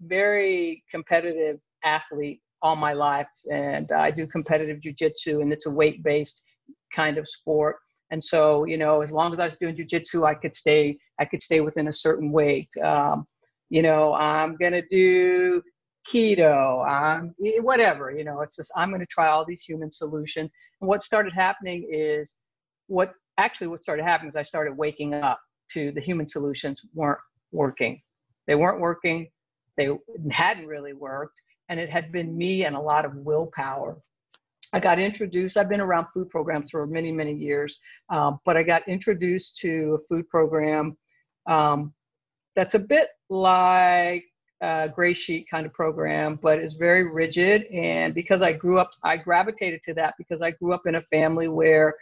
very 0.00 0.82
competitive 0.90 1.60
athlete 1.84 2.40
all 2.62 2.74
my 2.74 2.94
life, 2.94 3.28
and 3.52 3.92
I 3.92 4.10
do 4.10 4.26
competitive 4.26 4.80
jujitsu, 4.80 5.42
and 5.42 5.52
it's 5.52 5.66
a 5.66 5.70
weight-based 5.70 6.42
kind 6.96 7.18
of 7.18 7.28
sport. 7.28 7.76
And 8.10 8.24
so, 8.24 8.64
you 8.64 8.78
know, 8.78 9.02
as 9.02 9.12
long 9.12 9.32
as 9.34 9.40
I 9.40 9.46
was 9.46 9.58
doing 9.58 9.76
jujitsu, 9.76 10.26
I 10.26 10.34
could 10.34 10.54
stay, 10.56 10.96
I 11.20 11.26
could 11.26 11.42
stay 11.42 11.60
within 11.60 11.88
a 11.88 11.92
certain 11.92 12.32
weight. 12.32 12.70
Um, 12.82 13.26
you 13.68 13.82
know, 13.82 14.14
I'm 14.14 14.56
gonna 14.56 14.82
do 14.90 15.62
keto, 16.10 16.86
I'm 16.86 17.34
whatever. 17.62 18.10
You 18.10 18.24
know, 18.24 18.40
it's 18.40 18.56
just 18.56 18.70
I'm 18.76 18.90
gonna 18.90 19.06
try 19.06 19.28
all 19.28 19.44
these 19.44 19.62
human 19.62 19.90
solutions. 19.90 20.50
And 20.80 20.88
what 20.88 21.02
started 21.02 21.32
happening 21.32 21.88
is, 21.90 22.34
what 22.86 23.14
actually 23.38 23.68
what 23.68 23.82
started 23.82 24.04
happening 24.04 24.28
is 24.28 24.36
I 24.36 24.42
started 24.42 24.76
waking 24.76 25.14
up 25.14 25.40
to 25.72 25.92
the 25.92 26.00
human 26.00 26.28
solutions 26.28 26.82
weren't 26.94 27.20
working. 27.52 28.00
They 28.46 28.54
weren't 28.54 28.80
working. 28.80 29.30
They 29.76 29.88
hadn't 30.30 30.66
really 30.66 30.92
worked, 30.92 31.40
and 31.68 31.80
it 31.80 31.90
had 31.90 32.12
been 32.12 32.36
me 32.36 32.64
and 32.64 32.76
a 32.76 32.80
lot 32.80 33.04
of 33.04 33.14
willpower 33.16 33.98
I 34.74 34.80
got 34.80 34.98
introduced. 34.98 35.56
I've 35.56 35.68
been 35.68 35.80
around 35.80 36.08
food 36.12 36.30
programs 36.30 36.72
for 36.72 36.84
many, 36.84 37.12
many 37.12 37.32
years, 37.32 37.78
um, 38.08 38.40
but 38.44 38.56
I 38.56 38.64
got 38.64 38.82
introduced 38.88 39.56
to 39.58 40.00
a 40.00 40.06
food 40.08 40.28
program 40.28 40.96
um, 41.46 41.94
that's 42.56 42.74
a 42.74 42.80
bit 42.80 43.10
like 43.30 44.24
a 44.64 44.88
gray 44.88 45.12
sheet 45.12 45.46
kind 45.50 45.66
of 45.66 45.72
program, 45.74 46.38
but 46.40 46.58
it's 46.58 46.74
very 46.74 47.04
rigid. 47.10 47.64
And 47.66 48.14
because 48.14 48.40
I 48.40 48.52
grew 48.52 48.78
up, 48.78 48.90
I 49.02 49.18
gravitated 49.18 49.82
to 49.84 49.94
that 49.94 50.14
because 50.16 50.40
I 50.40 50.52
grew 50.52 50.72
up 50.72 50.86
in 50.86 50.94
a 50.94 51.02
family 51.02 51.48
where, 51.48 51.94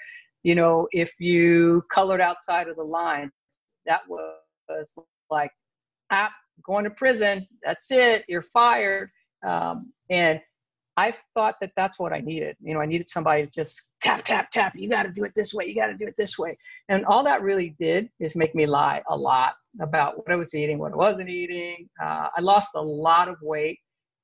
you 0.45 0.55
know, 0.55 0.87
if 0.93 1.13
you 1.19 1.83
colored 1.93 2.21
outside 2.21 2.69
of 2.69 2.77
the 2.77 2.85
line, 2.85 3.33
that 3.87 4.03
was 4.09 4.95
like, 5.29 5.51
ah, 6.13 6.31
going 6.65 6.85
to 6.85 6.91
prison. 6.91 7.47
That's 7.65 7.91
it. 7.91 8.25
You're 8.29 8.43
fired. 8.43 9.11
Um, 9.45 9.93
and 10.09 10.41
I 10.97 11.15
thought 11.35 11.55
that 11.61 11.73
that's 11.75 11.99
what 11.99 12.13
I 12.13 12.21
needed. 12.21 12.57
You 12.61 12.75
know, 12.75 12.81
I 12.81 12.87
needed 12.87 13.09
somebody 13.09 13.47
to 13.47 13.51
just 13.51 13.81
tap, 14.03 14.25
tap, 14.25 14.51
tap. 14.51 14.75
You 14.77 14.91
got 14.91 15.05
to 15.05 15.11
do 15.11 15.25
it 15.25 15.33
this 15.35 15.55
way. 15.55 15.67
You 15.67 15.75
got 15.75 15.87
to 15.87 15.97
do 15.97 16.07
it 16.07 16.15
this 16.19 16.39
way. 16.39 16.57
And 16.91 17.07
all 17.07 17.25
that 17.25 17.43
really 17.43 17.75
did 17.79 18.09
is 18.21 18.37
make 18.37 18.55
me 18.55 18.67
lie 18.67 19.03
a 19.09 19.17
lot 19.17 19.55
about 19.81 20.19
what 20.19 20.31
I 20.31 20.37
was 20.37 20.55
eating, 20.55 20.79
what 20.79 20.93
I 20.93 20.97
wasn't 20.97 21.31
eating. 21.31 21.89
Uh, 22.03 22.29
I 22.37 22.41
lost 22.41 22.71
a 22.75 22.81
lot 22.81 23.29
of 23.29 23.37
weight. 23.41 23.79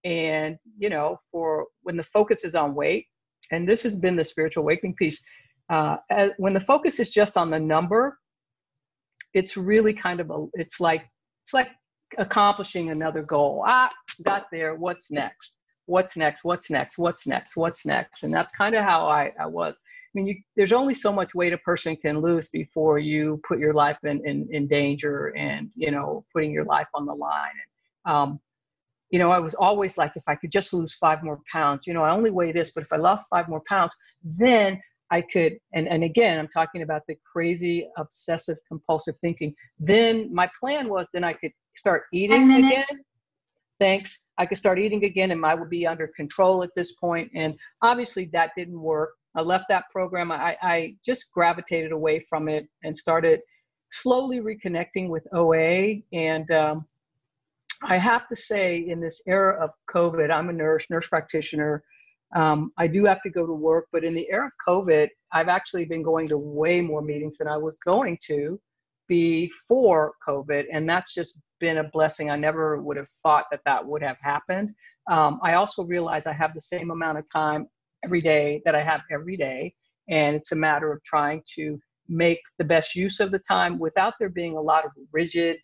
And, 0.04 0.58
you 0.78 0.90
know, 0.90 1.16
for 1.32 1.66
when 1.82 1.96
the 1.96 2.02
focus 2.02 2.44
is 2.44 2.54
on 2.54 2.74
weight, 2.74 3.06
and 3.50 3.66
this 3.66 3.82
has 3.82 3.96
been 3.96 4.14
the 4.14 4.24
spiritual 4.24 4.62
awakening 4.62 4.94
piece, 4.96 5.22
uh, 5.70 5.96
as, 6.10 6.32
when 6.36 6.52
the 6.52 6.60
focus 6.60 7.00
is 7.00 7.10
just 7.10 7.36
on 7.38 7.50
the 7.50 7.58
number, 7.58 8.18
it's 9.32 9.56
really 9.56 9.94
kind 9.94 10.20
of 10.20 10.30
a, 10.30 10.46
it's 10.54 10.80
like, 10.80 11.02
it's 11.44 11.54
like 11.54 11.68
accomplishing 12.18 12.90
another 12.90 13.22
goal. 13.22 13.64
Ah, 13.66 13.90
got 14.22 14.46
there. 14.52 14.74
What's 14.74 15.10
next? 15.10 15.54
What's 15.88 16.16
next 16.16 16.44
what's 16.44 16.68
next 16.68 16.98
what's 16.98 17.26
next 17.26 17.56
what's 17.56 17.86
next 17.86 18.22
and 18.22 18.32
that's 18.32 18.52
kind 18.52 18.74
of 18.74 18.84
how 18.84 19.06
I, 19.06 19.32
I 19.40 19.46
was 19.46 19.78
i 19.78 20.10
mean 20.14 20.26
you, 20.26 20.36
there's 20.54 20.72
only 20.72 20.92
so 20.92 21.10
much 21.10 21.34
weight 21.34 21.54
a 21.54 21.58
person 21.58 21.96
can 21.96 22.20
lose 22.20 22.48
before 22.48 22.98
you 22.98 23.40
put 23.48 23.58
your 23.58 23.72
life 23.72 24.04
in, 24.04 24.20
in, 24.26 24.46
in 24.52 24.68
danger 24.68 25.34
and 25.34 25.70
you 25.74 25.90
know 25.90 26.26
putting 26.32 26.52
your 26.52 26.64
life 26.64 26.88
on 26.92 27.06
the 27.06 27.14
line 27.14 27.54
and 28.04 28.14
um, 28.14 28.40
you 29.08 29.18
know 29.18 29.30
i 29.30 29.38
was 29.38 29.54
always 29.54 29.96
like 29.96 30.12
if 30.14 30.22
i 30.26 30.34
could 30.34 30.52
just 30.52 30.74
lose 30.74 30.92
five 30.92 31.22
more 31.22 31.40
pounds 31.50 31.86
you 31.86 31.94
know 31.94 32.02
i 32.02 32.10
only 32.10 32.30
weigh 32.30 32.52
this 32.52 32.70
but 32.74 32.82
if 32.82 32.92
i 32.92 32.96
lost 32.96 33.26
five 33.30 33.48
more 33.48 33.62
pounds 33.66 33.94
then 34.22 34.78
I 35.10 35.22
could, 35.22 35.54
and, 35.72 35.88
and 35.88 36.04
again, 36.04 36.38
I'm 36.38 36.48
talking 36.48 36.82
about 36.82 37.00
the 37.08 37.16
crazy 37.32 37.88
obsessive 37.96 38.58
compulsive 38.68 39.14
thinking. 39.22 39.54
Then 39.78 40.28
my 40.34 40.50
plan 40.60 40.90
was 40.90 41.08
then 41.14 41.24
I 41.24 41.32
could 41.32 41.52
start 41.76 42.02
eating 42.12 42.52
again. 42.52 42.84
Thanks. 43.78 44.26
I 44.38 44.46
could 44.46 44.58
start 44.58 44.78
eating 44.78 45.04
again 45.04 45.30
and 45.30 45.44
I 45.44 45.54
would 45.54 45.70
be 45.70 45.86
under 45.86 46.08
control 46.08 46.62
at 46.62 46.74
this 46.74 46.92
point. 46.92 47.30
And 47.34 47.54
obviously 47.82 48.26
that 48.32 48.50
didn't 48.56 48.80
work. 48.80 49.10
I 49.36 49.40
left 49.40 49.66
that 49.68 49.84
program. 49.90 50.32
I, 50.32 50.56
I 50.62 50.96
just 51.04 51.30
gravitated 51.32 51.92
away 51.92 52.26
from 52.28 52.48
it 52.48 52.68
and 52.82 52.96
started 52.96 53.40
slowly 53.92 54.40
reconnecting 54.40 55.08
with 55.08 55.26
OA. 55.32 56.00
And 56.12 56.50
um, 56.50 56.86
I 57.84 57.98
have 57.98 58.26
to 58.28 58.36
say, 58.36 58.88
in 58.88 59.00
this 59.00 59.22
era 59.26 59.62
of 59.62 59.70
COVID, 59.88 60.32
I'm 60.32 60.48
a 60.48 60.52
nurse, 60.52 60.86
nurse 60.90 61.06
practitioner. 61.06 61.84
Um, 62.34 62.72
I 62.76 62.88
do 62.88 63.04
have 63.04 63.22
to 63.22 63.30
go 63.30 63.46
to 63.46 63.52
work, 63.52 63.86
but 63.92 64.02
in 64.02 64.14
the 64.14 64.28
era 64.30 64.46
of 64.46 64.52
COVID, 64.66 65.08
I've 65.32 65.48
actually 65.48 65.84
been 65.84 66.02
going 66.02 66.26
to 66.28 66.38
way 66.38 66.80
more 66.80 67.00
meetings 67.00 67.38
than 67.38 67.48
I 67.48 67.56
was 67.56 67.78
going 67.84 68.18
to 68.26 68.60
before 69.08 70.12
COVID, 70.26 70.64
and 70.72 70.88
that's 70.88 71.14
just 71.14 71.40
been 71.60 71.78
a 71.78 71.84
blessing. 71.84 72.30
I 72.30 72.36
never 72.36 72.80
would 72.80 72.96
have 72.96 73.10
thought 73.22 73.46
that 73.50 73.60
that 73.64 73.84
would 73.84 74.02
have 74.02 74.18
happened. 74.20 74.74
Um, 75.10 75.40
I 75.42 75.54
also 75.54 75.82
realize 75.82 76.26
I 76.26 76.32
have 76.32 76.54
the 76.54 76.60
same 76.60 76.90
amount 76.90 77.18
of 77.18 77.24
time 77.32 77.66
every 78.04 78.20
day 78.20 78.62
that 78.64 78.74
I 78.74 78.82
have 78.82 79.02
every 79.10 79.36
day, 79.36 79.74
and 80.08 80.36
it's 80.36 80.52
a 80.52 80.56
matter 80.56 80.92
of 80.92 81.02
trying 81.02 81.42
to 81.56 81.78
make 82.08 82.40
the 82.58 82.64
best 82.64 82.94
use 82.94 83.20
of 83.20 83.30
the 83.30 83.38
time 83.40 83.78
without 83.78 84.14
there 84.18 84.28
being 84.30 84.56
a 84.56 84.60
lot 84.60 84.84
of 84.84 84.92
rigid, 85.12 85.58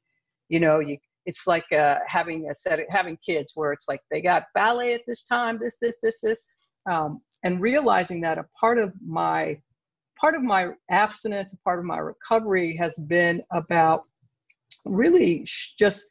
you 0.48 0.60
know, 0.60 0.80
you 0.80 0.96
it's 1.26 1.46
like 1.46 1.64
uh, 1.72 1.96
having 2.06 2.50
a 2.50 2.54
set 2.54 2.78
of, 2.80 2.86
having 2.90 3.16
kids 3.24 3.52
where 3.54 3.72
it's 3.72 3.88
like 3.88 4.00
they 4.10 4.20
got 4.20 4.44
ballet 4.54 4.92
at 4.92 5.00
this 5.06 5.24
time, 5.24 5.58
this, 5.58 5.76
this, 5.80 5.96
this, 6.02 6.20
this 6.20 6.42
um, 6.90 7.20
and 7.44 7.60
realizing 7.60 8.20
that 8.20 8.38
a 8.38 8.44
part 8.58 8.78
of 8.78 8.92
my 9.04 9.58
part 10.18 10.34
of 10.34 10.42
my 10.42 10.70
abstinence, 10.90 11.54
part 11.64 11.78
of 11.78 11.84
my 11.84 11.98
recovery 11.98 12.76
has 12.76 12.96
been 13.06 13.42
about 13.52 14.04
really 14.84 15.46
just 15.78 16.04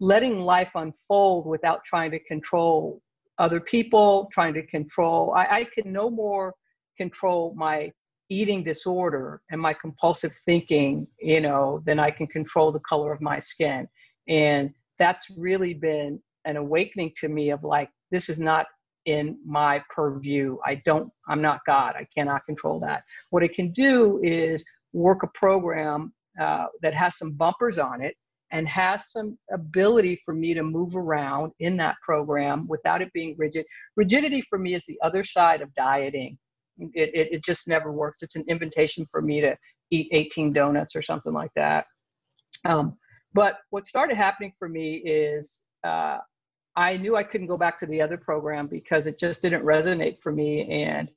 letting 0.00 0.40
life 0.40 0.70
unfold 0.74 1.46
without 1.46 1.84
trying 1.84 2.10
to 2.10 2.18
control 2.20 3.00
other 3.38 3.60
people, 3.60 4.28
trying 4.32 4.54
to 4.54 4.66
control. 4.66 5.32
I, 5.34 5.44
I 5.44 5.66
can 5.72 5.92
no 5.92 6.10
more 6.10 6.54
control 6.96 7.54
my 7.56 7.92
eating 8.28 8.62
disorder 8.62 9.42
and 9.50 9.60
my 9.60 9.74
compulsive 9.74 10.32
thinking, 10.44 11.06
you 11.20 11.40
know, 11.40 11.82
than 11.86 11.98
I 11.98 12.10
can 12.10 12.26
control 12.26 12.72
the 12.72 12.80
color 12.80 13.12
of 13.12 13.20
my 13.20 13.38
skin. 13.38 13.86
And 14.28 14.70
that's 14.98 15.26
really 15.36 15.74
been 15.74 16.20
an 16.44 16.56
awakening 16.56 17.12
to 17.18 17.28
me 17.28 17.50
of 17.50 17.62
like, 17.62 17.90
this 18.10 18.28
is 18.28 18.38
not 18.38 18.66
in 19.06 19.38
my 19.44 19.82
purview. 19.94 20.56
I 20.64 20.76
don't, 20.84 21.10
I'm 21.28 21.42
not 21.42 21.60
God. 21.66 21.94
I 21.96 22.06
cannot 22.16 22.44
control 22.46 22.80
that. 22.80 23.02
What 23.30 23.42
I 23.42 23.48
can 23.48 23.72
do 23.72 24.20
is 24.22 24.64
work 24.92 25.22
a 25.22 25.28
program 25.34 26.12
uh, 26.40 26.66
that 26.82 26.94
has 26.94 27.16
some 27.18 27.32
bumpers 27.32 27.78
on 27.78 28.02
it 28.02 28.14
and 28.52 28.68
has 28.68 29.10
some 29.10 29.38
ability 29.52 30.20
for 30.24 30.34
me 30.34 30.52
to 30.54 30.62
move 30.62 30.94
around 30.94 31.52
in 31.60 31.76
that 31.78 31.96
program 32.04 32.66
without 32.68 33.00
it 33.00 33.12
being 33.12 33.34
rigid. 33.38 33.64
Rigidity 33.96 34.42
for 34.48 34.58
me 34.58 34.74
is 34.74 34.84
the 34.86 34.98
other 35.02 35.24
side 35.24 35.62
of 35.62 35.74
dieting. 35.74 36.38
It, 36.78 37.10
it, 37.14 37.28
it 37.34 37.44
just 37.44 37.66
never 37.66 37.92
works. 37.92 38.22
It's 38.22 38.36
an 38.36 38.44
invitation 38.48 39.06
for 39.10 39.22
me 39.22 39.40
to 39.40 39.56
eat 39.90 40.08
18 40.12 40.52
donuts 40.52 40.94
or 40.94 41.02
something 41.02 41.32
like 41.32 41.50
that. 41.56 41.86
Um, 42.64 42.98
but 43.34 43.58
what 43.70 43.86
started 43.86 44.16
happening 44.16 44.52
for 44.58 44.68
me 44.68 44.96
is 44.96 45.60
uh, 45.84 46.18
I 46.76 46.96
knew 46.96 47.16
I 47.16 47.22
couldn't 47.22 47.48
go 47.48 47.56
back 47.56 47.78
to 47.80 47.86
the 47.86 48.00
other 48.00 48.16
program 48.16 48.66
because 48.66 49.06
it 49.06 49.18
just 49.18 49.42
didn't 49.42 49.64
resonate 49.64 50.20
for 50.22 50.32
me. 50.32 50.70
And 50.70 51.08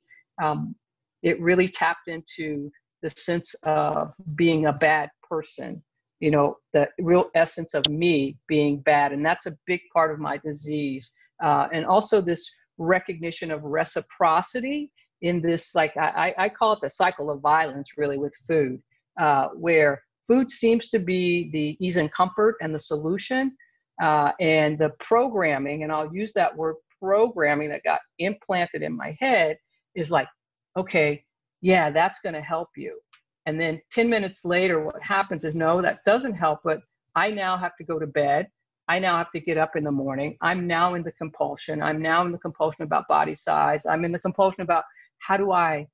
um, 0.42 0.74
it 1.22 1.40
really 1.40 1.68
tapped 1.68 2.08
into 2.08 2.70
the 3.02 3.10
sense 3.10 3.54
of 3.62 4.14
being 4.34 4.66
a 4.66 4.72
bad 4.72 5.10
person, 5.28 5.82
you 6.20 6.30
know, 6.30 6.56
the 6.72 6.88
real 6.98 7.30
essence 7.34 7.74
of 7.74 7.88
me 7.88 8.36
being 8.48 8.80
bad. 8.80 9.12
And 9.12 9.24
that's 9.24 9.46
a 9.46 9.56
big 9.66 9.80
part 9.92 10.10
of 10.10 10.18
my 10.18 10.36
disease. 10.38 11.12
Uh, 11.42 11.68
and 11.72 11.86
also 11.86 12.20
this 12.20 12.50
recognition 12.78 13.50
of 13.50 13.62
reciprocity 13.62 14.92
in 15.22 15.40
this, 15.40 15.74
like, 15.74 15.96
I, 15.96 16.34
I 16.36 16.48
call 16.50 16.72
it 16.72 16.80
the 16.82 16.90
cycle 16.90 17.30
of 17.30 17.40
violence, 17.40 17.92
really, 17.96 18.18
with 18.18 18.34
food, 18.46 18.82
uh, 19.18 19.48
where 19.54 20.02
food 20.26 20.50
seems 20.50 20.90
to 20.90 20.98
be 20.98 21.50
the 21.52 21.76
ease 21.80 21.96
and 21.96 22.12
comfort 22.12 22.56
and 22.60 22.74
the 22.74 22.78
solution 22.78 23.56
uh, 24.02 24.32
and 24.40 24.78
the 24.78 24.90
programming, 25.00 25.82
and 25.82 25.92
I'll 25.92 26.14
use 26.14 26.32
that 26.34 26.56
word 26.56 26.76
programming 27.00 27.68
that 27.70 27.84
got 27.84 28.00
implanted 28.18 28.82
in 28.82 28.96
my 28.96 29.16
head 29.20 29.58
is 29.94 30.10
like, 30.10 30.28
okay, 30.76 31.24
yeah, 31.60 31.90
that's 31.90 32.20
going 32.20 32.34
to 32.34 32.40
help 32.40 32.68
you. 32.76 32.98
And 33.46 33.60
then 33.60 33.80
10 33.92 34.10
minutes 34.10 34.44
later, 34.44 34.84
what 34.84 35.00
happens 35.02 35.44
is, 35.44 35.54
no, 35.54 35.80
that 35.80 36.00
doesn't 36.04 36.34
help, 36.34 36.60
but 36.64 36.80
I 37.14 37.30
now 37.30 37.56
have 37.56 37.76
to 37.76 37.84
go 37.84 37.98
to 37.98 38.06
bed. 38.06 38.48
I 38.88 38.98
now 38.98 39.16
have 39.16 39.32
to 39.32 39.40
get 39.40 39.56
up 39.56 39.76
in 39.76 39.84
the 39.84 39.90
morning. 39.90 40.36
I'm 40.42 40.66
now 40.66 40.94
in 40.94 41.02
the 41.02 41.12
compulsion. 41.12 41.82
I'm 41.82 42.00
now 42.02 42.24
in 42.24 42.32
the 42.32 42.38
compulsion 42.38 42.82
about 42.82 43.08
body 43.08 43.34
size. 43.34 43.86
I'm 43.86 44.04
in 44.04 44.12
the 44.12 44.18
compulsion 44.18 44.62
about 44.62 44.84
how 45.18 45.36
do 45.36 45.52
I 45.52 45.88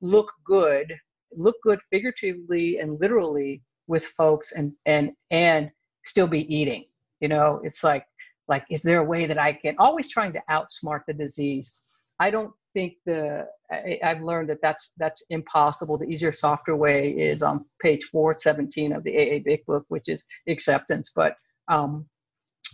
look 0.00 0.32
good, 0.44 0.94
look 1.32 1.56
good 1.62 1.80
figuratively 1.90 2.78
and 2.78 3.00
literally 3.00 3.62
with 3.86 4.04
folks 4.04 4.52
and 4.52 4.72
and 4.86 5.10
and 5.30 5.70
still 6.04 6.26
be 6.26 6.54
eating 6.54 6.84
you 7.22 7.28
know 7.28 7.60
it's 7.64 7.82
like 7.82 8.04
like 8.48 8.64
is 8.68 8.82
there 8.82 8.98
a 8.98 9.04
way 9.04 9.24
that 9.24 9.38
i 9.38 9.52
can 9.52 9.74
always 9.78 10.08
trying 10.10 10.32
to 10.34 10.42
outsmart 10.50 11.02
the 11.06 11.14
disease. 11.14 11.72
I 12.20 12.30
don't 12.30 12.52
think 12.74 12.94
the 13.06 13.46
I, 13.70 13.98
have 14.02 14.22
learned 14.22 14.48
that 14.50 14.60
that's 14.60 14.90
that's 14.98 15.22
impossible. 15.30 15.96
The 15.96 16.04
easier 16.04 16.32
softer 16.32 16.76
way 16.76 17.10
is 17.10 17.42
on 17.42 17.64
page 17.80 18.04
417 18.12 18.92
of 18.92 19.02
the 19.04 19.16
aa 19.16 19.38
big 19.44 19.64
book 19.66 19.84
which 19.88 20.08
is 20.08 20.24
acceptance. 20.48 21.10
But 21.14 21.36
um, 21.68 22.06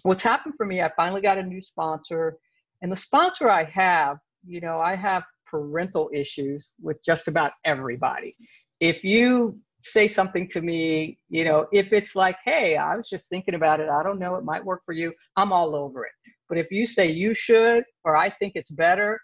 what's 0.03 0.23
happened 0.23 0.55
for 0.57 0.67
me 0.67 0.83
i 0.83 0.91
finally 0.97 1.21
got 1.21 1.39
a 1.39 1.43
new 1.43 1.61
sponsor. 1.61 2.39
And 2.83 2.91
the 2.91 2.97
sponsor 2.97 3.51
i 3.51 3.65
have 3.65 4.19
you 4.47 4.61
know 4.61 4.81
i 4.81 4.95
have 4.97 5.23
parental 5.51 6.11
issues 6.13 6.69
with 6.83 6.99
just 7.05 7.29
about 7.29 7.53
everybody. 7.65 8.37
If 8.81 9.05
you 9.05 9.59
say 9.81 10.09
something 10.09 10.49
to 10.49 10.61
me, 10.61 11.19
you 11.29 11.45
know, 11.45 11.67
if 11.73 11.93
it's 11.93 12.17
like, 12.17 12.37
hey, 12.45 12.77
I 12.77 12.97
was 12.97 13.09
just 13.09 13.29
thinking 13.29 13.55
about 13.55 13.81
it, 13.81 13.89
I 13.89 14.03
don't 14.03 14.19
know, 14.19 14.35
it 14.35 14.45
might 14.45 14.65
work 14.65 14.83
for 14.85 14.93
you, 14.93 15.13
I'm 15.37 15.53
all 15.53 15.75
over 15.75 16.05
it. 16.05 16.13
But 16.49 16.59
if 16.59 16.71
you 16.71 16.87
say 16.87 17.11
you 17.11 17.35
should 17.35 17.85
or 18.05 18.17
I 18.17 18.31
think 18.31 18.53
it's 18.57 18.71
better, 18.71 19.21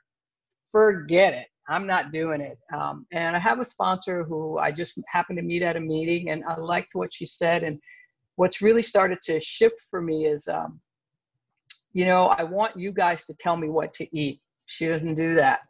forget 0.71 1.35
it. 1.35 1.47
I'm 1.69 1.87
not 1.87 2.13
doing 2.13 2.41
it. 2.41 2.59
Um, 2.75 3.07
and 3.11 3.35
I 3.35 3.39
have 3.39 3.59
a 3.59 3.65
sponsor 3.65 4.23
who 4.23 4.59
I 4.59 4.71
just 4.71 5.01
happened 5.09 5.39
to 5.39 5.43
meet 5.43 5.63
at 5.63 5.77
a 5.77 5.81
meeting 5.81 6.31
and 6.31 6.45
I 6.45 6.57
liked 6.57 6.95
what 6.95 7.13
she 7.13 7.25
said. 7.25 7.63
And 7.63 7.81
what's 8.37 8.61
really 8.61 8.83
started 8.83 9.19
to 9.23 9.41
shift 9.41 9.87
for 9.91 10.03
me 10.03 10.27
is, 10.27 10.47
um, 10.47 10.81
you 11.93 12.05
know, 12.05 12.27
I 12.27 12.43
want 12.43 12.77
you 12.77 12.93
guys 12.93 13.25
to 13.27 13.35
tell 13.35 13.57
me 13.57 13.69
what 13.69 13.95
to 13.95 14.17
eat. 14.17 14.41
She 14.67 14.87
doesn't 14.87 15.15
do 15.15 15.35
that. 15.37 15.61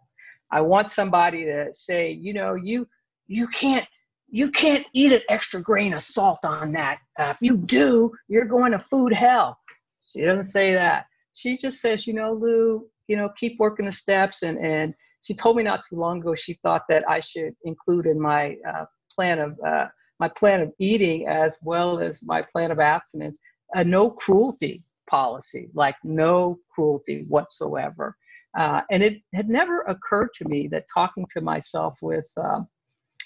I 0.51 0.61
want 0.61 0.91
somebody 0.91 1.45
to 1.45 1.69
say, 1.73 2.11
you 2.11 2.33
know, 2.33 2.55
you 2.55 2.87
you 3.27 3.49
can't 3.49 3.87
you 4.35 4.51
can't 4.51 4.85
eat 4.93 5.13
an 5.13 5.21
extra 5.29 5.63
grain 5.63 5.95
of 5.95 6.03
salt 6.03 6.41
on 6.43 6.73
that. 6.73 6.99
Uh, 7.21 7.27
if 7.27 7.37
you 7.41 7.57
do, 7.57 8.11
you're 8.27 8.47
going 8.47 8.73
to 8.73 8.81
food 8.81 9.13
hell. 9.13 9.57
She 10.01 10.23
doesn't 10.23 10.51
say 10.51 10.75
that. 10.75 11.07
She 11.35 11.57
just 11.57 11.79
says, 11.81 12.05
you 12.05 12.15
know, 12.15 12.33
Lou, 12.33 12.85
you 13.07 13.17
know, 13.17 13.29
keep 13.37 13.61
working 13.61 13.87
the 13.87 13.93
steps. 13.93 14.43
And, 14.43 14.59
and 14.59 14.93
she 15.23 15.35
told 15.35 15.57
me 15.57 15.63
not 15.63 15.85
too 15.89 15.95
long 15.95 16.19
ago, 16.19 16.35
she 16.35 16.55
thought 16.65 16.83
that 16.89 17.09
I 17.09 17.21
should 17.21 17.55
include 17.63 18.07
in 18.07 18.21
my 18.21 18.57
uh, 18.69 18.87
plan 19.09 19.39
of, 19.39 19.57
uh, 19.65 19.87
my 20.19 20.27
plan 20.27 20.63
of 20.63 20.73
eating 20.81 21.29
as 21.29 21.57
well 21.63 22.01
as 22.01 22.21
my 22.25 22.43
plan 22.43 22.73
of 22.73 22.81
abstinence, 22.81 23.39
a 23.75 23.85
no 23.85 24.11
cruelty 24.11 24.83
policy, 25.09 25.69
like 25.75 25.95
no 26.03 26.59
cruelty 26.75 27.25
whatsoever. 27.29 28.17
Uh, 28.59 28.81
and 28.91 29.01
it 29.01 29.23
had 29.33 29.49
never 29.49 29.83
occurred 29.83 30.31
to 30.35 30.49
me 30.49 30.67
that 30.73 30.87
talking 30.93 31.25
to 31.35 31.41
myself 31.41 31.95
with, 32.03 32.29
um, 32.37 32.67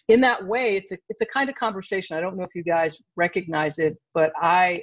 in 0.08 0.20
that 0.22 0.46
way, 0.46 0.76
it's 0.76 0.90
a 0.92 0.98
it's 1.08 1.22
a 1.22 1.26
kind 1.26 1.48
of 1.48 1.54
conversation. 1.54 2.16
I 2.16 2.20
don't 2.20 2.36
know 2.36 2.44
if 2.44 2.54
you 2.54 2.64
guys 2.64 3.00
recognize 3.16 3.78
it, 3.78 3.96
but 4.14 4.32
I 4.40 4.82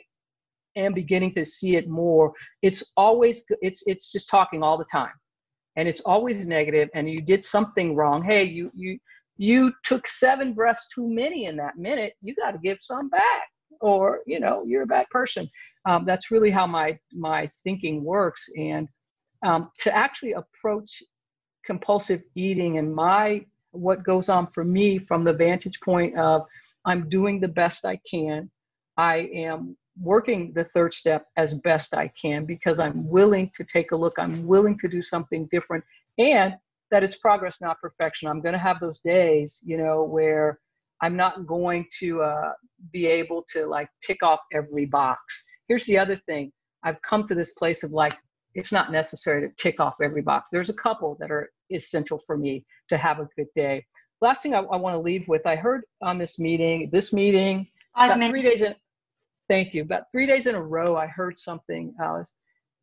am 0.75 0.93
beginning 0.93 1.33
to 1.35 1.45
see 1.45 1.75
it 1.75 1.89
more. 1.89 2.33
It's 2.61 2.83
always 2.95 3.43
it's 3.61 3.83
it's 3.87 4.11
just 4.11 4.29
talking 4.29 4.61
all 4.61 4.77
the 4.77 4.85
time, 4.85 5.13
and 5.75 5.87
it's 5.87 6.01
always 6.01 6.45
negative. 6.45 6.89
And 6.93 7.09
you 7.09 7.21
did 7.21 7.43
something 7.43 7.95
wrong. 7.95 8.23
Hey, 8.23 8.43
you 8.43 8.71
you 8.75 8.99
you 9.37 9.73
took 9.83 10.07
seven 10.07 10.53
breaths 10.53 10.87
too 10.93 11.09
many 11.09 11.45
in 11.45 11.57
that 11.57 11.77
minute. 11.77 12.13
You 12.21 12.35
got 12.35 12.51
to 12.51 12.59
give 12.59 12.77
some 12.79 13.09
back, 13.09 13.49
or 13.81 14.21
you 14.27 14.39
know 14.39 14.63
you're 14.65 14.83
a 14.83 14.87
bad 14.87 15.07
person. 15.09 15.49
Um, 15.87 16.05
that's 16.05 16.29
really 16.29 16.51
how 16.51 16.67
my 16.67 16.99
my 17.13 17.49
thinking 17.63 18.03
works. 18.03 18.47
And 18.57 18.87
um, 19.43 19.71
to 19.79 19.95
actually 19.95 20.33
approach 20.33 21.01
compulsive 21.65 22.21
eating 22.35 22.77
and 22.77 22.93
my 22.93 23.43
what 23.75 24.03
goes 24.03 24.29
on 24.29 24.47
for 24.47 24.63
me 24.63 24.99
from 24.99 25.23
the 25.23 25.33
vantage 25.33 25.79
point 25.81 26.17
of 26.17 26.45
I'm 26.85 27.09
doing 27.09 27.39
the 27.39 27.47
best 27.47 27.85
I 27.85 27.99
can. 28.09 28.49
I 28.97 29.29
am 29.33 29.75
working 29.99 30.51
the 30.53 30.65
third 30.65 30.93
step 30.93 31.27
as 31.37 31.53
best 31.59 31.93
I 31.93 32.11
can 32.19 32.45
because 32.45 32.79
I'm 32.79 33.07
willing 33.07 33.51
to 33.55 33.63
take 33.63 33.91
a 33.91 33.95
look. 33.95 34.15
I'm 34.17 34.45
willing 34.45 34.77
to 34.79 34.87
do 34.87 35.01
something 35.01 35.47
different. 35.51 35.83
And 36.17 36.55
that 36.91 37.03
it's 37.03 37.17
progress, 37.17 37.57
not 37.61 37.81
perfection. 37.81 38.27
I'm 38.27 38.41
going 38.41 38.53
to 38.53 38.59
have 38.59 38.79
those 38.79 38.99
days, 38.99 39.59
you 39.63 39.77
know, 39.77 40.03
where 40.03 40.59
I'm 41.01 41.15
not 41.15 41.45
going 41.45 41.85
to 41.99 42.21
uh, 42.21 42.53
be 42.91 43.07
able 43.07 43.43
to 43.53 43.65
like 43.65 43.89
tick 44.03 44.21
off 44.23 44.39
every 44.53 44.85
box. 44.85 45.19
Here's 45.67 45.85
the 45.85 45.97
other 45.97 46.15
thing 46.25 46.51
I've 46.83 47.01
come 47.01 47.25
to 47.27 47.35
this 47.35 47.53
place 47.53 47.83
of 47.83 47.91
like, 47.91 48.15
it's 48.55 48.71
not 48.71 48.91
necessary 48.91 49.47
to 49.47 49.53
tick 49.55 49.79
off 49.79 49.95
every 50.01 50.21
box. 50.21 50.49
There's 50.51 50.69
a 50.69 50.73
couple 50.73 51.17
that 51.19 51.29
are 51.29 51.51
essential 51.71 52.17
for 52.17 52.37
me 52.37 52.65
to 52.89 52.97
have 52.97 53.19
a 53.19 53.27
good 53.35 53.47
day. 53.55 53.85
Last 54.21 54.41
thing 54.41 54.55
I, 54.55 54.59
I 54.59 54.77
want 54.77 54.93
to 54.95 54.99
leave 54.99 55.27
with, 55.27 55.45
I 55.45 55.57
heard 55.57 55.83
on 56.01 56.17
this 56.17 56.39
meeting, 56.39 56.89
this 56.91 57.11
meeting, 57.11 57.67
about 57.95 58.29
three 58.29 58.41
days 58.41 58.61
in, 58.61 58.75
thank 59.49 59.73
you, 59.73 59.81
about 59.83 60.03
three 60.11 60.25
days 60.25 60.47
in 60.47 60.55
a 60.55 60.61
row, 60.61 60.95
I 60.95 61.07
heard 61.07 61.37
something. 61.37 61.93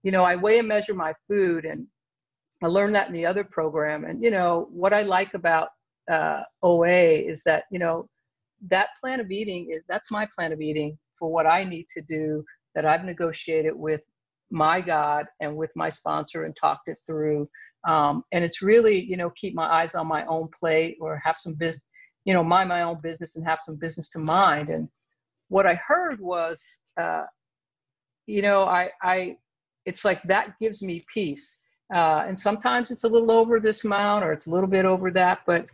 You 0.03 0.13
know, 0.13 0.25
I 0.25 0.37
weigh 0.37 0.59
and 0.59 0.69
measure 0.69 0.95
my 0.95 1.15
food, 1.27 1.65
and 1.65 1.87
I 2.63 2.67
learned 2.67 2.95
that 2.95 3.09
in 3.09 3.15
the 3.15 3.27
other 3.27 3.45
program. 3.45 4.05
And 4.05 4.23
you 4.23 4.31
know, 4.31 4.69
what 4.71 4.93
I 4.93 5.03
like 5.03 5.35
about 5.35 5.69
uh, 6.11 6.43
OA 6.63 6.89
is 6.89 7.43
that 7.45 7.65
you 7.71 7.79
know 7.79 8.09
that 8.69 8.89
plan 9.01 9.21
of 9.21 9.31
eating 9.31 9.71
is 9.71 9.83
that's 9.89 10.11
my 10.11 10.27
plan 10.37 10.53
of 10.53 10.61
eating 10.61 10.99
for 11.19 11.31
what 11.31 11.47
I 11.47 11.65
need 11.65 11.87
to 11.95 12.03
do 12.03 12.45
that 12.75 12.87
I've 12.87 13.05
negotiated 13.05 13.75
with 13.75 14.05
my 14.53 14.81
God 14.81 15.27
and 15.41 15.57
with 15.57 15.73
my 15.75 15.91
sponsor 15.91 16.45
and 16.45 16.55
talked 16.55 16.89
it 16.89 16.99
through. 17.07 17.49
Um, 17.87 18.23
and 18.33 18.45
it's 18.45 18.63
really, 18.63 19.01
you 19.01 19.17
know, 19.17 19.31
keep 19.31 19.55
my 19.55 19.67
eyes 19.67 19.95
on 19.95 20.07
my 20.07 20.25
own 20.27 20.49
plate 20.59 20.99
or 21.01 21.21
have 21.25 21.37
some 21.39 21.55
business, 21.55 21.83
you 22.25 22.35
know, 22.35 22.45
mind 22.45 22.69
my 22.69 22.83
own 22.83 23.01
business 23.03 23.35
and 23.35 23.45
have 23.45 23.61
some 23.65 23.77
business 23.77 24.11
to 24.11 24.19
mind. 24.19 24.69
And 24.69 24.89
what 25.49 25.67
I 25.67 25.75
heard 25.75 26.21
was, 26.21 26.63
uh, 27.01 27.25
you 28.27 28.43
know, 28.43 28.65
I, 28.65 28.91
I, 29.03 29.37
it's 29.85 30.05
like 30.05 30.23
that 30.25 30.55
gives 30.61 30.83
me 30.83 31.03
peace. 31.13 31.57
Uh, 31.93 32.25
and 32.27 32.39
sometimes 32.39 32.91
it's 32.91 33.05
a 33.05 33.09
little 33.09 33.31
over 33.31 33.59
this 33.59 33.85
amount 33.85 34.25
or 34.25 34.33
it's 34.33 34.47
a 34.47 34.51
little 34.51 34.69
bit 34.69 34.85
over 34.85 35.11
that, 35.11 35.41
but 35.47 35.67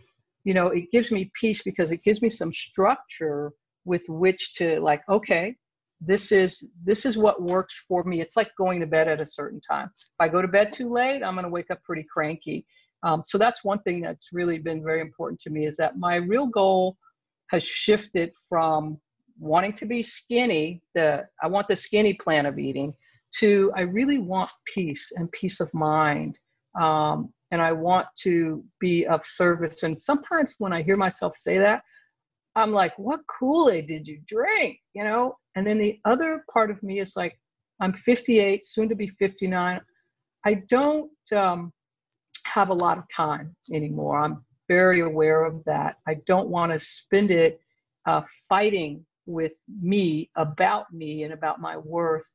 you 0.44 0.54
know, 0.54 0.68
it 0.68 0.90
gives 0.90 1.11
me 1.11 1.30
peace 1.38 1.62
because 1.62 1.92
it 1.92 2.02
gives 2.02 2.23
me 2.23 2.28
some 2.28 2.52
structure 2.52 3.52
with 3.85 4.02
which 4.08 4.54
to 4.54 4.80
like, 4.80 5.02
okay, 5.08 5.54
this 6.00 6.31
is 6.33 6.71
this 6.85 7.05
is 7.05 7.19
what 7.19 7.43
works 7.43 7.85
for 7.88 8.05
me. 8.05 8.21
It's 8.21 8.37
like 8.37 8.50
going 8.57 8.81
to 8.81 8.87
bed 8.87 9.09
at 9.09 9.21
a 9.21 9.26
certain 9.26 9.61
time. 9.61 9.90
If 9.97 10.21
I 10.21 10.28
go 10.28 10.40
to 10.40 10.49
bed 10.49 10.73
too 10.73 10.90
late, 10.93 11.23
I'm 11.23 11.35
going 11.35 11.45
to 11.45 11.50
wake 11.50 11.71
up 11.71 11.83
pretty 11.83 12.05
cranky. 12.05 12.67
Um, 13.02 13.23
so 13.25 13.38
that's 13.38 13.64
one 13.64 13.81
thing 13.81 14.00
that's 14.00 14.31
really 14.33 14.59
been 14.59 14.83
very 14.83 15.00
important 15.00 15.40
to 15.43 15.50
me 15.50 15.67
is 15.67 15.76
that 15.76 15.99
my 15.99 16.17
real 16.17 16.47
goal 16.47 16.97
has 17.50 17.62
shifted 17.62 18.33
from 18.49 18.99
wanting 19.38 19.73
to 19.73 19.87
be 19.87 20.02
skinny, 20.02 20.83
the 20.95 21.26
I 21.43 21.47
want 21.47 21.69
the 21.69 21.76
skinny 21.76 22.14
plan 22.14 22.47
of 22.47 22.59
eating, 22.59 22.93
to 23.38 23.73
I 23.76 23.83
really 23.83 24.19
want 24.19 24.50
peace 24.67 25.12
and 25.17 25.31
peace 25.33 25.61
of 25.61 25.73
mind. 25.75 26.38
Um, 26.81 27.33
and 27.50 27.62
I 27.62 27.73
want 27.73 28.07
to 28.23 28.64
be 28.78 29.07
of 29.07 29.25
service. 29.25 29.83
And 29.83 29.99
sometimes 29.99 30.55
when 30.59 30.73
I 30.73 30.83
hear 30.83 30.97
myself 30.97 31.35
say 31.37 31.59
that, 31.59 31.83
I'm 32.57 32.73
like, 32.73 32.99
what 32.99 33.21
Kool-Aid 33.26 33.87
did 33.87 34.07
you 34.07 34.21
drink? 34.26 34.78
You 34.95 35.05
know? 35.05 35.37
And 35.59 35.67
then 35.67 35.79
the 35.79 35.99
other 36.05 36.45
part 36.53 36.71
of 36.71 36.81
me 36.85 37.00
is 37.00 37.17
like, 37.17 37.37
I'm 37.81 37.93
58, 37.93 38.65
soon 38.65 38.88
to 38.88 38.95
be 38.95 39.09
59. 39.09 39.81
I 40.47 40.55
don't 40.69 41.11
um, 41.35 41.73
have 42.45 42.69
a 42.69 42.75
lot 42.75 42.97
of 42.97 43.05
time 43.15 43.57
anymore. 43.73 44.21
I'm 44.21 44.45
very 44.69 45.00
aware 45.00 45.45
of 45.45 45.65
that. 45.65 45.97
I 46.07 46.15
don't 46.29 46.49
want 46.49 46.71
to 46.71 46.79
spend 46.79 47.33
it 47.33 47.61
uh, 48.07 48.23
fighting 48.49 49.05
with 49.27 49.55
me 49.83 50.31
about 50.37 50.93
me 50.93 51.25
and 51.25 51.33
about 51.33 51.61
my 51.61 51.77
worth, 51.77 52.29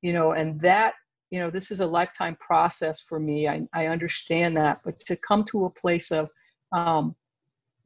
you 0.00 0.12
know, 0.12 0.32
and 0.32 0.60
that 0.60 0.94
you 1.30 1.40
know 1.40 1.50
this 1.50 1.72
is 1.72 1.80
a 1.80 1.86
lifetime 1.86 2.36
process 2.36 3.00
for 3.00 3.20
me 3.20 3.46
i, 3.46 3.60
I 3.74 3.88
understand 3.88 4.56
that 4.56 4.80
but 4.82 4.98
to 5.00 5.16
come 5.16 5.44
to 5.50 5.66
a 5.66 5.70
place 5.70 6.10
of 6.10 6.30
um, 6.72 7.14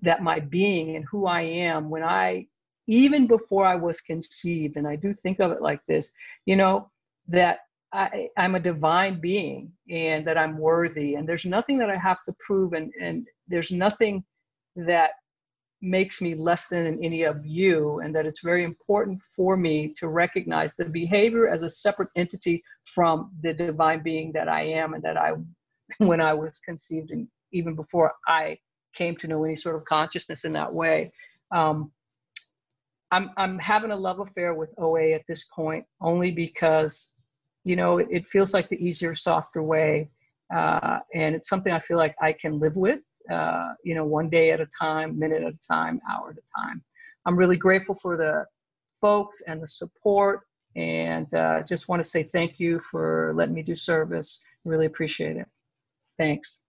that 0.03 0.23
my 0.23 0.39
being 0.39 0.95
and 0.95 1.05
who 1.11 1.27
i 1.27 1.41
am 1.41 1.91
when 1.91 2.05
i 2.05 2.47
even 2.87 3.27
before 3.27 3.65
i 3.67 3.75
was 3.75 4.01
conceived 4.01 4.77
and 4.77 4.87
i 4.87 4.97
do 4.97 5.15
think 5.15 5.41
of 5.41 5.51
it 5.51 5.63
like 5.63 5.81
this 5.87 6.11
you 6.47 6.57
know 6.57 6.91
that 7.29 7.61
I, 7.93 8.29
i'm 8.39 8.55
a 8.55 8.61
divine 8.61 9.21
being 9.21 9.73
and 9.91 10.27
that 10.27 10.39
i'm 10.39 10.59
worthy 10.59 11.15
and 11.15 11.29
there's 11.29 11.45
nothing 11.45 11.79
that 11.79 11.91
i 11.91 11.97
have 11.97 12.23
to 12.25 12.35
prove 12.45 12.73
and, 12.73 12.93
and 13.01 13.27
there's 13.49 13.71
nothing 13.71 14.25
that 14.77 15.11
makes 15.83 16.21
me 16.23 16.35
less 16.35 16.69
than 16.69 17.03
any 17.03 17.25
of 17.25 17.45
you, 17.45 18.01
and 18.01 18.15
that 18.15 18.25
it's 18.25 18.41
very 18.41 18.63
important 18.65 19.21
for 19.35 19.57
me 19.57 19.93
to 19.97 20.09
recognize 20.09 20.75
the 20.75 20.85
behavior 20.85 21.49
as 21.49 21.65
a 21.65 21.71
separate 21.71 22.09
entity 22.17 22.63
from 22.85 23.33
the 23.43 23.53
divine 23.53 24.03
being 24.03 24.31
that 24.33 24.49
I 24.49 24.63
am, 24.63 24.95
and 24.95 25.03
that 25.03 25.17
I, 25.17 25.33
when 25.99 26.21
I 26.21 26.33
was 26.33 26.61
conceived, 26.65 27.11
and 27.11 27.27
even 27.53 27.75
before 27.75 28.13
I 28.29 28.57
came 28.95 29.17
to 29.17 29.27
know 29.27 29.45
any 29.45 29.57
sort 29.57 29.75
of 29.75 29.85
consciousness 29.85 30.45
in 30.45 30.53
that 30.53 30.73
way. 30.73 31.13
Um, 31.51 31.91
I'm 33.13 33.31
I'm 33.37 33.59
having 33.59 33.93
a 33.93 33.97
love 33.97 34.19
affair 34.19 34.55
with 34.55 34.75
OA 34.79 35.13
at 35.13 35.23
this 35.29 35.45
point, 35.55 35.85
only 36.01 36.33
because, 36.33 37.11
you 37.63 37.77
know, 37.77 37.99
it, 37.99 38.09
it 38.11 38.27
feels 38.27 38.53
like 38.53 38.69
the 38.69 38.85
easier, 38.85 39.15
softer 39.15 39.63
way, 39.63 40.11
uh, 40.55 40.99
and 41.15 41.35
it's 41.37 41.49
something 41.49 41.73
I 41.73 41.79
feel 41.79 41.99
like 41.99 42.17
I 42.21 42.33
can 42.33 42.59
live 42.59 42.77
with 42.77 43.01
uh, 43.31 43.75
you 43.85 43.95
know, 43.95 44.05
one 44.05 44.29
day 44.29 44.51
at 44.51 44.61
a 44.61 44.67
time, 44.67 45.19
minute 45.19 45.43
at 45.43 45.55
a 45.55 45.67
time, 45.67 46.01
hour 46.11 46.31
at 46.31 46.37
a 46.37 46.61
time. 46.61 46.83
I'm 47.27 47.37
really 47.37 47.57
grateful 47.57 47.95
for 47.95 48.17
the 48.17 48.47
folks 49.01 49.43
and 49.47 49.63
the 49.63 49.69
support, 49.69 50.41
and 50.77 51.33
uh, 51.35 51.63
just 51.63 51.89
want 51.89 52.03
to 52.03 52.09
say 52.09 52.23
thank 52.23 52.59
you 52.59 52.81
for 52.91 53.33
letting 53.37 53.55
me 53.55 53.63
do 53.63 53.77
service. 53.77 54.41
Really 54.65 54.87
appreciate 54.87 55.37
it. 55.37 55.47
Thanks. 56.19 56.61